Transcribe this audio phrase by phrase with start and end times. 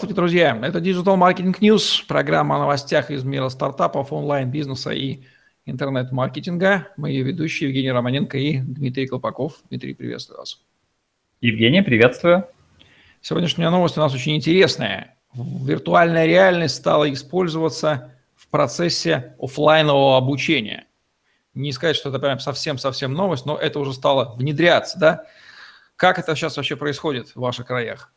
[0.00, 0.58] Здравствуйте, друзья!
[0.62, 5.24] Это Digital Marketing News, программа о новостях из мира стартапов, онлайн-бизнеса и
[5.66, 6.88] интернет-маркетинга.
[6.96, 9.56] Мои ведущие Евгений Романенко и Дмитрий Колпаков.
[9.68, 10.58] Дмитрий, приветствую вас.
[11.42, 12.46] Евгений, приветствую.
[13.20, 15.18] Сегодняшняя новость у нас очень интересная.
[15.34, 20.86] Виртуальная реальность стала использоваться в процессе офлайнового обучения.
[21.52, 25.26] Не сказать, что это прям совсем-совсем новость, но это уже стало внедряться, да?
[25.96, 28.10] Как это сейчас вообще происходит в ваших краях?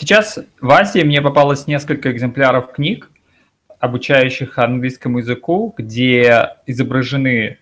[0.00, 3.10] Сейчас в Азии мне попалось несколько экземпляров книг,
[3.80, 7.58] обучающих английскому языку, где изображены,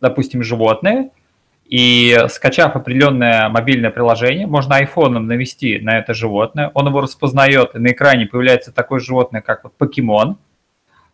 [0.00, 1.10] допустим, животные,
[1.64, 7.80] и скачав определенное мобильное приложение, можно айфоном навести на это животное, он его распознает, и
[7.80, 10.38] на экране появляется такое животное, как вот покемон.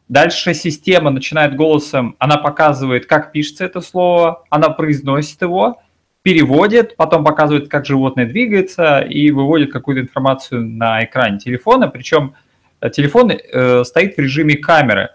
[0.08, 5.80] Дальше система начинает голосом, она показывает, как пишется это слово, она произносит его,
[6.26, 11.86] переводит, потом показывает, как животное двигается и выводит какую-то информацию на экране телефона.
[11.86, 12.34] Причем
[12.80, 15.10] э, телефон э, стоит в режиме камеры.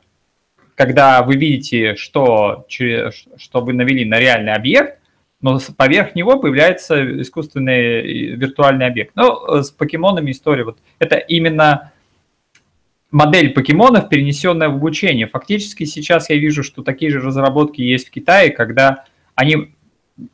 [0.73, 4.99] Когда вы видите, что, что вы навели на реальный объект,
[5.41, 9.11] но поверх него появляется искусственный э, виртуальный объект.
[9.15, 11.91] Но э, с покемонами история вот это именно
[13.11, 15.27] модель покемонов, перенесенная в обучение.
[15.27, 19.03] Фактически сейчас я вижу, что такие же разработки есть в Китае, когда
[19.35, 19.73] они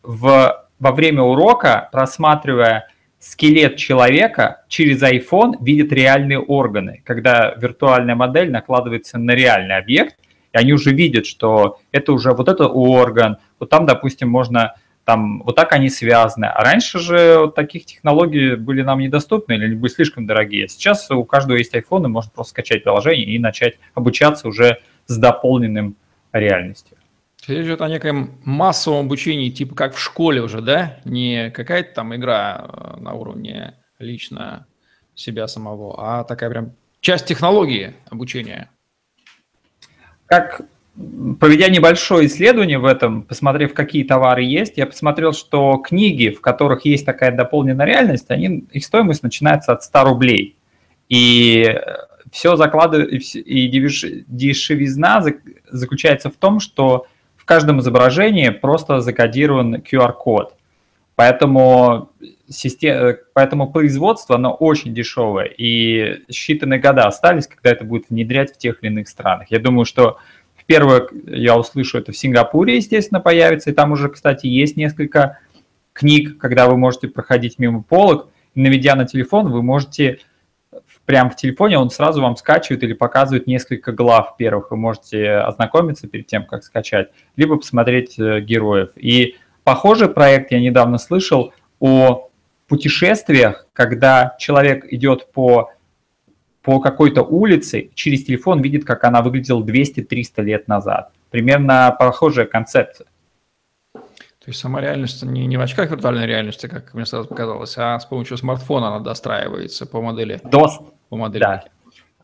[0.03, 2.87] в во время урока, просматривая
[3.19, 10.15] скелет человека через iPhone, видит реальные органы, когда виртуальная модель накладывается на реальный объект,
[10.53, 15.41] и они уже видят, что это уже вот это орган, вот там, допустим, можно там
[15.43, 16.45] вот так они связаны.
[16.45, 20.67] А раньше же вот таких технологий были нам недоступны или были слишком дорогие.
[20.67, 25.17] Сейчас у каждого есть iPhone, и можно просто скачать приложение и начать обучаться уже с
[25.17, 25.95] дополненным
[26.33, 26.96] реальностью.
[27.45, 30.99] Речь идет о некоем массовом обучении, типа как в школе уже, да?
[31.05, 34.65] Не какая-то там игра э, на уровне лично
[35.15, 38.69] себя самого, а такая прям часть технологии обучения.
[40.25, 40.61] Как
[41.39, 46.85] проведя небольшое исследование в этом, посмотрев, какие товары есть, я посмотрел, что книги, в которых
[46.85, 50.57] есть такая дополненная реальность, они, их стоимость начинается от 100 рублей.
[51.07, 51.79] И
[52.31, 53.67] все закладывает, и
[54.27, 55.23] дешевизна
[55.69, 57.05] заключается в том, что
[57.47, 60.53] каждом изображении просто закодирован QR-код.
[61.15, 62.11] Поэтому,
[62.47, 68.57] система, поэтому производство, оно очень дешевое, и считанные года остались, когда это будет внедрять в
[68.59, 69.47] тех или иных странах.
[69.49, 70.19] Я думаю, что
[70.55, 75.39] в первое я услышу это в Сингапуре, естественно, появится, и там уже, кстати, есть несколько
[75.93, 80.19] книг, когда вы можете проходить мимо полок, наведя на телефон, вы можете
[81.07, 84.71] прямо в телефоне, он сразу вам скачивает или показывает несколько глав первых.
[84.71, 88.89] Вы можете ознакомиться перед тем, как скачать, либо посмотреть э, героев.
[88.97, 92.29] И похожий проект я недавно слышал о
[92.67, 95.71] путешествиях, когда человек идет по,
[96.61, 101.13] по какой-то улице, через телефон видит, как она выглядела 200-300 лет назад.
[101.31, 103.07] Примерно похожая концепция.
[103.93, 107.97] То есть сама реальность не, не в очках виртуальной реальности, как мне сразу показалось, а
[107.97, 110.41] с помощью смартфона она достраивается по модели.
[110.43, 110.79] Дос.
[111.09, 111.41] По модели.
[111.41, 111.63] Да.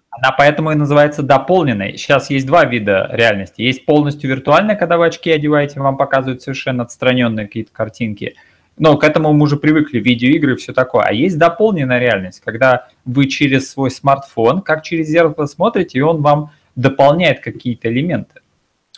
[0.10, 1.98] Она поэтому и называется дополненной.
[1.98, 3.62] Сейчас есть два вида реальности.
[3.62, 8.36] Есть полностью виртуальная, когда вы очки одеваете, вам показывают совершенно отстраненные какие-то картинки.
[8.78, 11.06] Но к этому мы уже привыкли, видеоигры и все такое.
[11.06, 16.22] А есть дополненная реальность, когда вы через свой смартфон, как через зеркало смотрите, и он
[16.22, 18.42] вам дополняет какие-то элементы.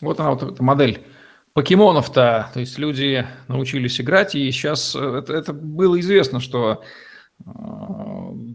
[0.01, 1.01] Вот она, вот эта модель
[1.53, 6.83] покемонов-то, то есть люди научились играть, и сейчас э, это, это было известно, что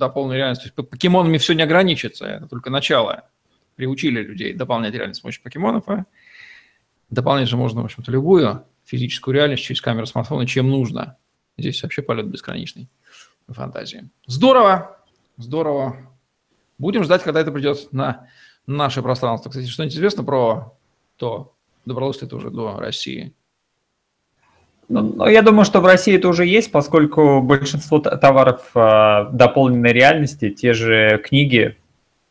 [0.00, 3.28] до полной реальности, то есть покемонами все не ограничится, это только начало.
[3.77, 6.06] Приучили людей дополнять реальность с помощью покемонов, а
[7.11, 11.16] дополнять же можно, в общем-то, любую физическую реальность через камеру смартфона, чем нужно.
[11.56, 12.88] Здесь вообще полет безграничный
[13.49, 14.11] фантазии.
[14.27, 14.99] Здорово,
[15.37, 16.11] здорово.
[16.78, 18.28] Будем ждать, когда это придет на
[18.67, 19.50] наше пространство.
[19.50, 20.77] Кстати, что-нибудь известно про
[21.17, 23.34] то, Добралось ли это уже до России?
[24.91, 30.51] Ну, я думаю, что в России это уже есть, поскольку большинство товаров э, дополненной реальности,
[30.51, 31.76] те же книги,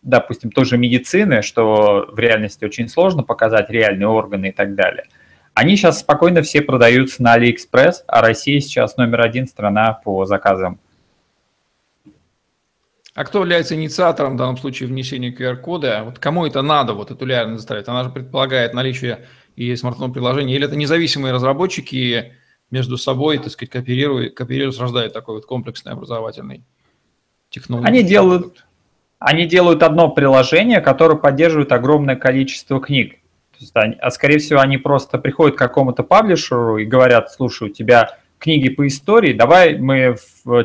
[0.01, 5.05] допустим, тоже медицины, что в реальности очень сложно показать реальные органы и так далее,
[5.53, 10.79] они сейчас спокойно все продаются на Алиэкспресс, а Россия сейчас номер один страна по заказам
[13.19, 16.03] а кто является инициатором в данном случае внесения QR-кода?
[16.05, 17.85] Вот кому это надо, вот эту реальность заставить?
[17.89, 20.55] Она же предполагает наличие и смартфонного приложения.
[20.55, 22.35] Или это независимые разработчики
[22.71, 26.63] между собой, так сказать, кооперируют, кооперируют, рождают такой вот комплексный образовательный
[27.49, 27.87] технологий.
[27.87, 28.65] Они делают,
[29.17, 33.19] они делают одно приложение, которое поддерживает огромное количество книг.
[33.57, 37.73] То есть а скорее всего, они просто приходят к какому-то паблишеру и говорят, слушай, у
[37.73, 40.15] тебя книги по истории, давай мы,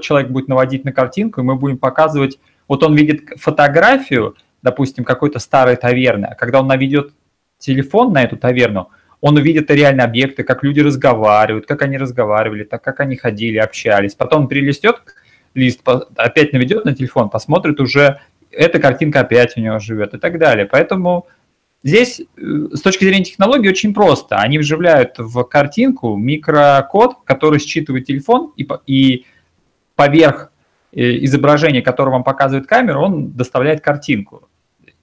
[0.00, 5.38] человек будет наводить на картинку, и мы будем показывать Вот он видит фотографию, допустим, какой-то
[5.38, 7.12] старой таверны, а когда он наведет
[7.58, 8.90] телефон на эту таверну,
[9.24, 14.14] он увидит реально объекты, как люди разговаривают, как они разговаривали, так как они ходили, общались.
[14.14, 14.96] Потом перелистет
[15.54, 15.80] лист,
[16.16, 20.66] опять наведет на телефон, посмотрит уже, эта картинка опять у него живет и так далее.
[20.66, 21.26] Поэтому
[21.82, 22.42] здесь э,
[22.74, 24.36] с точки зрения технологии очень просто.
[24.36, 29.24] Они вживляют в картинку микрокод, который считывает телефон и, и
[29.96, 30.52] поверх
[30.92, 34.50] э, изображения, которое вам показывает камера, он доставляет картинку.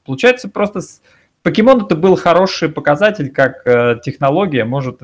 [0.06, 0.81] Получается просто...
[1.43, 4.99] Покемон это был хороший показатель, как э, технология может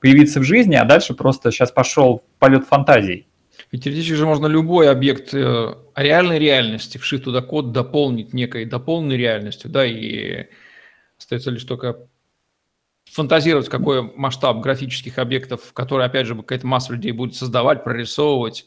[0.00, 3.26] появиться в жизни, а дальше просто сейчас пошел полет фантазий.
[3.72, 9.16] Ведь теоретически же можно любой объект э, реальной реальности, вшить туда код, дополнить некой дополненной
[9.16, 10.48] реальностью, да, и
[11.18, 12.08] остается лишь только
[13.04, 18.66] фантазировать, какой масштаб графических объектов, которые, опять же, какая-то масса людей будет создавать, прорисовывать.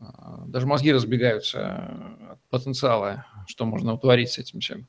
[0.00, 1.76] А, даже мозги разбегаются
[2.32, 4.86] от потенциала, что можно утворить с этим всем.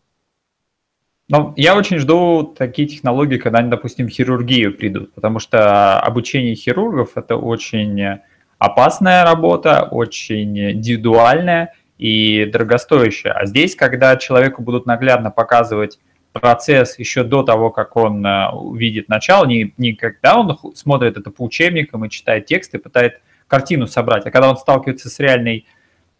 [1.29, 6.55] Ну, я очень жду такие технологии, когда они, допустим, в хирургию придут, потому что обучение
[6.55, 8.19] хирургов– это очень
[8.57, 13.33] опасная работа, очень индивидуальная и дорогостоящая.
[13.33, 15.99] А здесь, когда человеку будут наглядно показывать
[16.33, 21.31] процесс еще до того, как он э, увидит начало, не, не когда он смотрит это
[21.31, 25.65] по учебникам и читает тексты, пытает картину собрать, а когда он сталкивается с реальной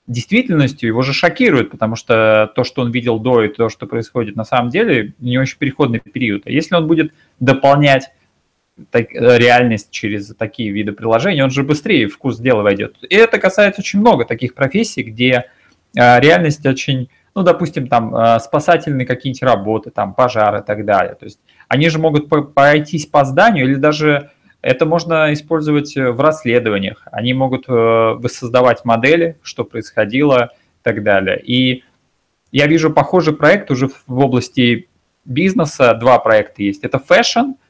[0.10, 4.36] действительностью, его же шокирует, потому что то, что он видел до и то, что происходит
[4.36, 6.48] на самом деле, него еще переходный период.
[6.48, 8.10] А если он будет дополнять
[8.90, 12.98] так, э, реальность через такие виды приложений, он же быстрее в курс дела войдет.
[13.08, 15.46] И это касается очень много таких профессий, где
[15.96, 21.14] э, реальность очень, ну, допустим, там э, спасательные какие-нибудь работы, там пожары и так далее.
[21.14, 27.04] То есть они же могут пройтись по зданию или даже это можно использовать в расследованиях.
[27.12, 31.42] Они могут воссоздавать модели, что происходило и так далее.
[31.42, 31.84] И
[32.52, 34.90] я вижу похожий проект уже в области
[35.26, 35.94] бизнеса.
[35.94, 36.84] Два проекта есть.
[36.84, 37.54] Это fashion–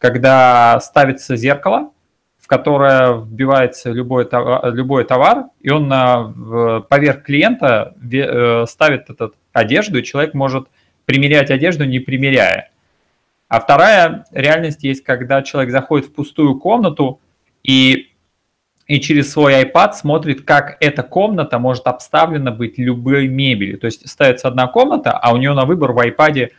[0.00, 1.92] когда ставится зеркало,
[2.38, 9.34] в которое вбивается любой товар, любой товар и он на, поверх клиента э, ставит этот
[9.52, 10.68] одежду, и человек может
[11.04, 12.70] примерять одежду, не примеряя.
[13.50, 17.20] А вторая реальность есть, когда человек заходит в пустую комнату
[17.64, 18.10] и,
[18.86, 23.76] и через свой iPad смотрит, как эта комната может обставлена быть любой мебелью.
[23.76, 26.50] То есть ставится одна комната, а у него на выбор в iPad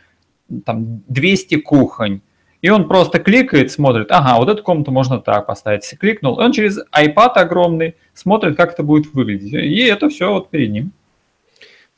[0.66, 2.20] там 200 кухонь,
[2.60, 5.88] и он просто кликает, смотрит, ага, вот эту комнату можно так поставить.
[5.98, 9.54] Кликнул, он через iPad огромный смотрит, как это будет выглядеть.
[9.54, 10.92] И это все вот перед ним.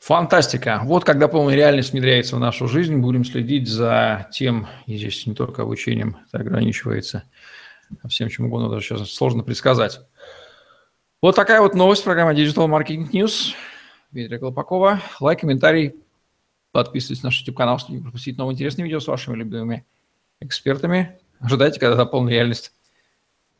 [0.05, 0.81] Фантастика.
[0.83, 5.33] Вот когда полная реальность внедряется в нашу жизнь, будем следить за тем, и здесь не
[5.33, 7.23] только обучением это ограничивается,
[8.03, 10.01] а всем чем угодно, даже сейчас сложно предсказать.
[11.23, 13.55] Вот такая вот новость программа Digital Marketing News.
[14.11, 15.01] Дмитрия Колпакова.
[15.19, 15.95] Лайк, комментарий,
[16.71, 19.87] подписывайтесь на наш YouTube-канал, чтобы не пропустить новые интересные видео с вашими любимыми
[20.39, 21.17] экспертами.
[21.39, 22.73] Ожидайте, когда полная реальность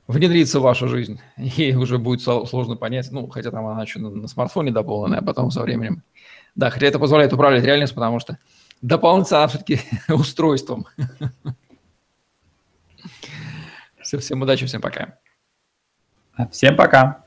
[0.07, 4.09] внедрится в вашу жизнь, и уже будет сложно понять, ну, хотя там она еще на,
[4.09, 6.03] на смартфоне дополненная, а потом со временем.
[6.55, 8.37] Да, хотя это позволяет управлять реальностью, потому что
[8.81, 9.79] дополнится она все-таки
[10.09, 10.87] устройством.
[14.01, 15.17] Все, всем удачи, всем пока.
[16.51, 17.24] Всем пока.